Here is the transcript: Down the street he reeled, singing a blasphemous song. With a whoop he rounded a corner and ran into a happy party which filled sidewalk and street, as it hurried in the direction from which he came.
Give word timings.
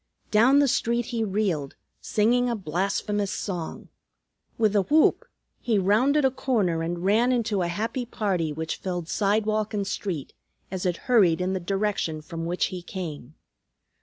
Down 0.31 0.57
the 0.57 0.67
street 0.67 1.05
he 1.13 1.23
reeled, 1.23 1.75
singing 1.99 2.49
a 2.49 2.55
blasphemous 2.55 3.29
song. 3.29 3.89
With 4.57 4.75
a 4.75 4.81
whoop 4.81 5.25
he 5.59 5.77
rounded 5.77 6.25
a 6.25 6.31
corner 6.31 6.81
and 6.81 7.05
ran 7.05 7.31
into 7.31 7.61
a 7.61 7.67
happy 7.67 8.07
party 8.07 8.51
which 8.51 8.77
filled 8.77 9.07
sidewalk 9.07 9.75
and 9.75 9.85
street, 9.85 10.33
as 10.71 10.87
it 10.87 10.97
hurried 11.05 11.39
in 11.39 11.53
the 11.53 11.59
direction 11.59 12.23
from 12.23 12.45
which 12.45 12.65
he 12.73 12.81
came. 12.81 13.35